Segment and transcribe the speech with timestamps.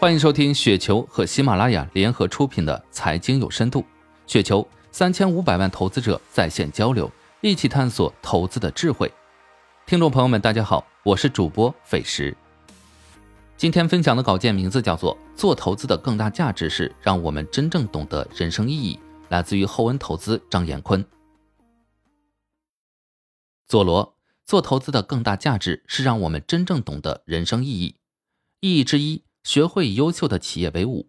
[0.00, 3.80] 欢迎收听雪球和喜马拉雅联合出品的《财经有深度》，
[4.28, 7.10] 雪球三千五百万投资者在线交流，
[7.40, 9.12] 一起探索投资的智慧。
[9.86, 12.36] 听众朋友们，大家好，我是主播斐石。
[13.56, 18.94] 今天分享的稿件名字叫做《做投资的更大价值是让我们真正懂得人生意义》，
[19.30, 21.04] 来自于厚恩投资张延坤。
[23.66, 27.96] 佐罗，做投资的更大价值是让我们真正懂得人生意义。
[28.60, 29.24] 意义之一。
[29.48, 31.08] 学会以优秀的企业为伍，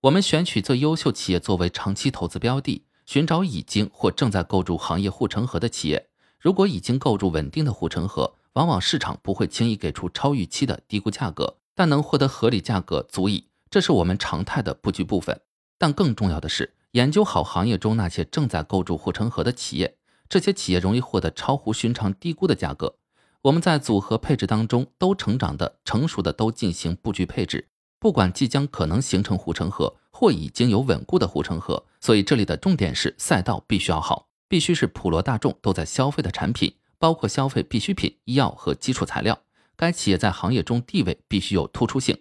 [0.00, 6.08] 我们选取最优秀企业作为长期投资标的，寻找已经或正在构筑行业护城河的企业。
[6.40, 13.48] 如果已经构筑稳定的护城河，往往市场不会轻易给出超预期的低估价格，但能获得合理价格足矣。
[13.68, 15.42] 这是我们常态的布局部分。
[15.76, 19.98] 但更重要的是，研究好行业中那些正在构筑护城河的企业，
[20.30, 22.96] 这些企业容易获得超乎寻常低估的价格。
[23.42, 27.68] 我们在组合配置当中，都成长的、成熟的都进行布局配置。
[28.04, 39.40] 不管即将可能形成护城河，或已经有稳固的护城河，所以这里的重点是赛道必须要好，必须是普罗大众都在消费的产品，包括消费必需品、医药和基础材料。
[39.74, 42.18] 该企业在行业中地位必须有突出性。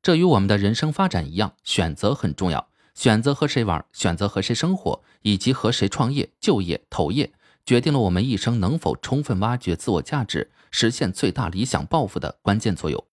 [0.00, 2.68] 这与我们的人生发展一样，选择很重要。
[2.94, 7.30] 选择和谁玩，选择和谁生活，以及和谁创业、就业、投业，
[7.66, 13.04] 决定了我们一生能否充分挖掘自我价值，实现最大理想抱负的关键作用。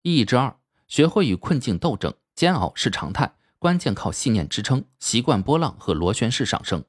[0.00, 0.57] 意义之二。
[0.88, 6.82] 学会与困境斗争，煎熬是常态，关键靠信念支撑，习惯波浪和螺旋式上升。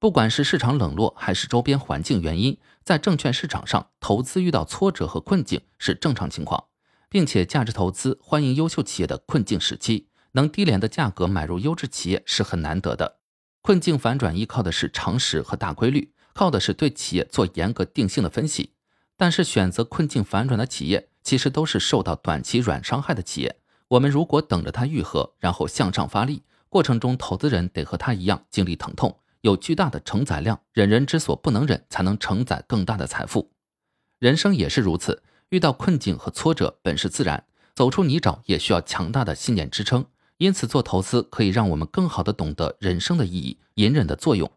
[0.00, 6.64] 不管是市场冷落还是周边环境原因，在证券市场上投资遇到挫折和困境是正常情况，
[7.08, 13.18] 并且价值投资欢迎优秀企业的困境时期，能低廉的价格买入优质企业是很难得的。
[13.62, 18.74] 困境反转依靠的是常识和大规律，靠的是对企业做严格定性的分析。
[19.16, 21.07] 但是选择困境反转的企业。
[21.28, 23.54] 其实都是受到短期软伤害的企业。
[23.88, 33.52] 我们如果等着它愈合，然后向上发力，过程中投资人得和它一样经历疼痛，有巨大的承载量，忍人之所不能忍，才能承载更大的财富。
[34.18, 40.06] 人生也是如此，遇到困境和挫折本是自然，走出泥沼也需要强大的信念支撑。
[40.38, 44.50] 因此，做投资可以让我们更好的懂得人生的意义、隐忍的作用。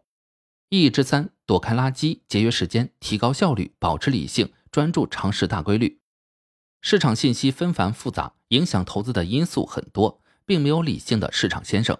[0.70, 5.98] 意义之三：躲开垃圾，节约时间，提高效率，保持理性，专注常识大规律。
[6.84, 11.96] 市场信息纷繁复杂，影响投资的因素很多，并没有理性的市场先生。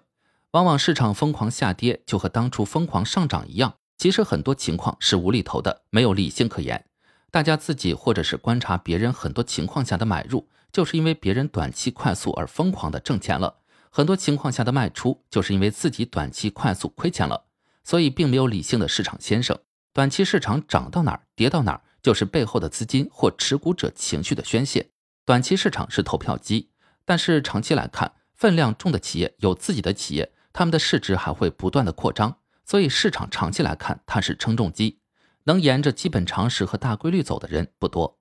[0.51, 3.75] 往往市场疯狂下跌，就和当初疯狂上涨一样。
[3.97, 6.85] 其实很多情况是无厘头的，没有理性可言。
[7.31, 13.55] 大家自己或者是观察别人，很多情况下的买入，就是因为别人短期快速而疯狂的挣钱了；
[13.89, 17.45] 很多情况下的卖出，就是因为自己短期快速亏钱了。
[17.85, 19.57] 所以并没有理性的市场先生。
[19.93, 21.83] 短期市场涨到哪儿，跌到哪儿。
[22.03, 24.91] 就是背后的资金或持股者情绪的宣泄。
[25.25, 26.71] 短期市场是投票机，
[27.05, 32.39] 但是长期来看，分量重的企业有自己的企业，他们的市值还会不断的扩张。
[32.65, 34.99] 所以市场长期来看，它是称重机。
[35.45, 38.21] 能沿着基本常识和大规律走的人不多。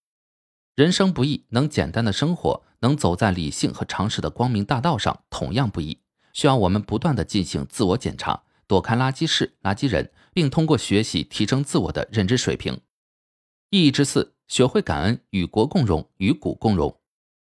[0.75, 6.00] 人生不易，能简单的生活，能走在理性和常识的光明大道上，同样不易。
[6.34, 12.81] 需要我们不断的进行自我检查，躲开垃圾事、垃圾人，并通过学习提升自我的认知水平。
[13.73, 16.99] 意义之四，学会感恩，与国共荣，与股共荣。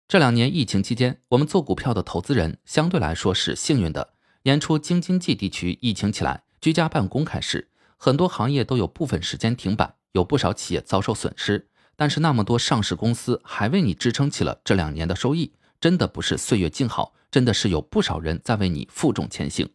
[0.07, 4.13] 这两年疫情期间，我们做股票的投资人相对来说是幸运的。
[4.43, 11.71] 年初京津冀地区疫情起来，居家办公开始，很多行业都有部分时间停摆，有不少企业遭受损失。
[11.97, 19.71] 但是那么多上市公司还为你支撑起了这两年的收益，真的不是岁月静好，真的是有不少人在为你负重前行。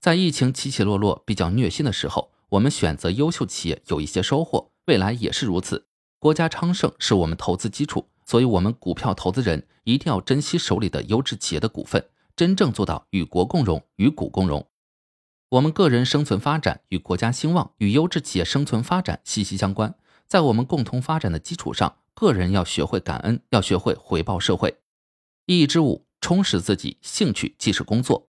[0.00, 4.70] 在疫情起起落落、比较虐心的时候，我们选择优秀企业，有一些收获。
[4.86, 5.86] 未来也是如此，
[6.20, 14.68] 国家昌盛是我们投资基础，所以，我们股票投资人一定要珍惜手里的优质企业的股份，真正做到与国共荣，与股共荣。
[15.48, 19.92] 我们个人生存发展与国家兴旺、与优质企业生存发展息息相关。
[20.28, 24.78] 在我们共同发展的基础上，个人要学会感恩，要学会回报社会。
[25.46, 28.28] 意义之五，充实自己，兴趣即是工作。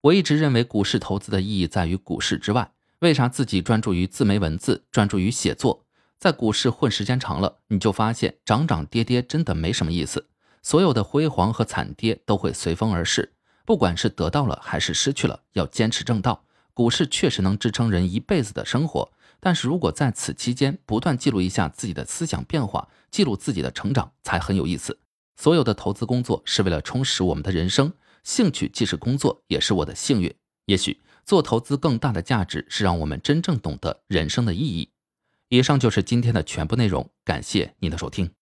[0.00, 2.72] 我一直认为，股市投资的意义在于股市之外。
[3.02, 5.84] 为啥自己专注于自媒文字，专注于写作？
[6.20, 10.28] 在股市混时间长了，你就发现涨涨跌跌真的没什么意思。
[10.62, 13.32] 所有的辉煌和惨跌都会随风而逝，
[13.66, 16.44] 不管是得到了还是失去了，要坚持正道。
[16.74, 19.10] 股市确实能支撑人一辈子的生活，
[19.40, 25.00] 但是如果在此期间不断记录一下自己的思想变化，记录自己的成长，才很有意思。
[25.34, 30.32] 所有的投资工作是为了充实我们的人生，兴趣既是工作，也是我的幸运。
[30.66, 31.00] 也许。
[31.24, 34.90] 做投资更大的价值是让我们真正懂得人生的意义。
[35.48, 38.28] 以上就是今天的全部内容，感谢您的收听。